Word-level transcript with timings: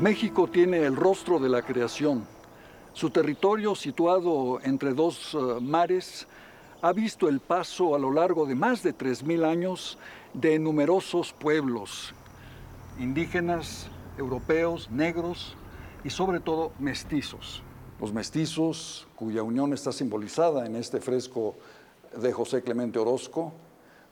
México 0.00 0.48
tiene 0.48 0.84
el 0.84 0.96
rostro 0.96 1.38
de 1.38 1.48
la 1.48 1.62
creación, 1.62 2.26
su 2.94 3.10
territorio, 3.10 3.74
situado 3.74 4.60
entre 4.62 4.94
dos 4.94 5.34
uh, 5.34 5.60
mares, 5.60 6.28
ha 6.80 6.92
visto 6.92 7.28
el 7.28 7.40
paso 7.40 7.96
a 7.96 7.98
lo 7.98 8.12
largo 8.12 8.46
de 8.46 8.54
más 8.54 8.84
de 8.84 8.96
3.000 8.96 9.44
años 9.44 9.98
de 10.32 10.60
numerosos 10.60 11.32
pueblos, 11.32 12.14
indígenas, 13.00 13.88
europeos, 14.16 14.92
negros 14.92 15.56
y 16.04 16.10
sobre 16.10 16.38
todo 16.38 16.70
mestizos. 16.78 17.64
Los 18.00 18.12
mestizos, 18.12 19.08
cuya 19.16 19.42
unión 19.42 19.72
está 19.72 19.90
simbolizada 19.90 20.64
en 20.64 20.76
este 20.76 21.00
fresco 21.00 21.56
de 22.16 22.32
José 22.32 22.62
Clemente 22.62 23.00
Orozco, 23.00 23.52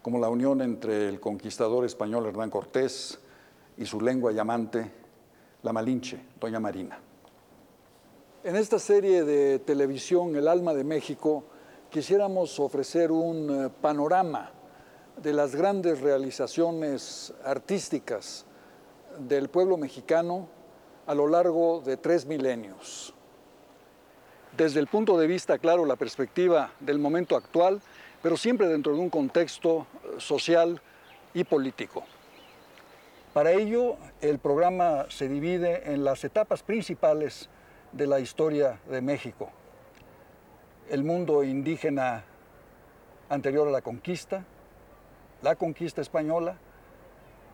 como 0.03 0.19
la 0.19 0.29
unión 0.29 0.61
entre 0.61 1.09
el 1.09 1.21
conquistador 1.21 1.85
español 1.85 2.27
Hernán 2.27 2.51
Cortés 2.51 3.21
y 3.79 3.87
su 3.87 4.01
lengua 4.01 4.33
llamante, 4.33 4.91
la 5.63 5.73
Malinche, 5.73 6.19
Doña 6.41 6.59
Marina. 6.59 7.12
En 8.45 8.57
esta 8.57 8.81
serie 8.81 9.23
de 9.23 9.61
televisión 9.61 10.35
El 10.35 10.49
alma 10.49 10.75
de 10.75 10.83
México 10.83 11.45
quisiéramos 11.91 12.59
ofrecer 12.59 13.13
un 13.13 13.67
eh, 13.67 13.71
panorama 13.81 14.51
de 15.17 15.33
las 15.33 15.55
grandes 15.55 16.01
realizaciones 16.01 17.33
artísticas 17.45 18.45
del 19.17 19.49
pueblo 19.49 19.77
mexicano 19.77 20.49
a 21.07 21.15
lo 21.15 21.29
largo 21.29 21.83
de 21.87 21.97
tres 21.97 22.27
milenios. 22.27 23.15
Desde 24.57 24.81
el 24.81 24.89
punto 24.89 25.17
de 25.17 25.29
vista, 25.29 25.59
claro, 25.59 25.87
la 25.87 25.95
perspectiva 25.95 26.73
del 26.81 26.99
momento 26.99 27.37
actual, 27.37 27.81
pero 28.25 28.37
siempre 28.37 28.67
dentro 28.67 28.93
de 28.93 28.99
un 28.99 29.11
contexto 29.11 29.87
eh, 30.03 30.17
social 30.19 30.81
y 31.33 31.45
político. 31.45 32.03
Para 33.35 33.53
ello, 33.53 33.99
el 34.21 34.41
programa 34.41 35.07
se 35.11 35.29
divide 35.29 35.93
en 35.93 36.03
las 36.03 36.25
etapas 36.25 36.65
principales 36.65 37.49
de 37.93 38.07
la 38.07 38.21
historia 38.21 38.81
de 38.89 39.01
México. 39.01 39.51
El 40.91 41.05
mundo 41.05 41.45
indígena 41.45 42.25
anterior 43.29 43.69
a 43.69 43.71
la 43.71 43.83
conquista, 43.83 44.45
la 45.43 45.57
conquista 45.57 46.01
española, 46.01 46.57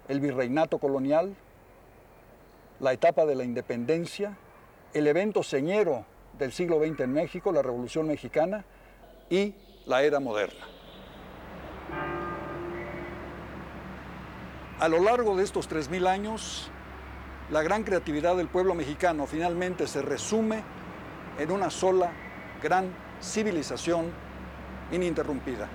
el 0.09 0.21
virreinato 0.21 0.79
colonial, 0.79 1.35
la 2.81 2.93
etapa 2.93 3.27
de 3.27 3.35
la 3.35 3.45
independencia, 3.45 4.37
el 4.95 5.07
evento 5.07 5.43
señero 5.43 6.05
del 6.39 6.53
siglo 6.53 6.79
XX 6.79 7.01
en 7.01 7.13
México, 7.13 7.53
la 7.53 7.63
Revolución 7.63 8.07
Mexicana 8.07 8.65
y 9.29 9.55
la 9.87 10.03
era 10.03 10.21
moderna. 10.21 10.67
A 14.79 14.89
lo 14.89 15.03
largo 15.03 15.37
de 15.37 15.43
estos 15.43 15.69
3.000 15.69 16.07
años, 16.07 16.71
la 17.51 17.63
gran 17.63 17.83
creatividad 17.83 18.37
del 18.37 18.49
pueblo 18.49 18.75
mexicano 18.75 19.27
finalmente 19.27 19.87
se 19.87 20.03
resume 20.03 20.63
en 21.39 21.51
una 21.51 21.71
sola 21.71 22.11
gran 22.63 22.91
civilización 23.23 24.07
ininterrumpida. 24.93 25.69